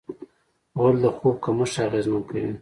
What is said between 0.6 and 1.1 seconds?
غول د